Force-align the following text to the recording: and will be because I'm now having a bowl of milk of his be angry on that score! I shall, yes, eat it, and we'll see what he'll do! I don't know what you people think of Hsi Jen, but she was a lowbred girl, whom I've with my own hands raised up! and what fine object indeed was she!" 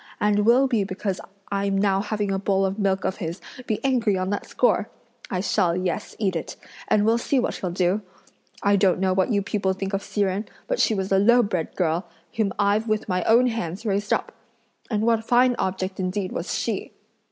and 0.19 0.47
will 0.47 0.65
be 0.67 0.83
because 0.83 1.21
I'm 1.51 1.77
now 1.77 2.01
having 2.01 2.31
a 2.31 2.39
bowl 2.39 2.65
of 2.65 2.79
milk 2.79 3.05
of 3.05 3.17
his 3.17 3.39
be 3.67 3.79
angry 3.85 4.17
on 4.17 4.31
that 4.31 4.47
score! 4.47 4.89
I 5.29 5.41
shall, 5.41 5.75
yes, 5.77 6.15
eat 6.17 6.35
it, 6.35 6.55
and 6.87 7.05
we'll 7.05 7.19
see 7.19 7.37
what 7.39 7.57
he'll 7.57 7.69
do! 7.69 8.01
I 8.63 8.77
don't 8.77 8.99
know 8.99 9.13
what 9.13 9.29
you 9.31 9.43
people 9.43 9.73
think 9.73 9.93
of 9.93 10.01
Hsi 10.01 10.21
Jen, 10.21 10.45
but 10.67 10.79
she 10.79 10.95
was 10.95 11.11
a 11.11 11.19
lowbred 11.19 11.75
girl, 11.75 12.07
whom 12.35 12.51
I've 12.57 12.87
with 12.87 13.07
my 13.07 13.23
own 13.25 13.45
hands 13.45 13.85
raised 13.85 14.11
up! 14.11 14.31
and 14.89 15.03
what 15.03 15.23
fine 15.23 15.55
object 15.59 15.99
indeed 15.99 16.31
was 16.31 16.57
she!" 16.57 16.93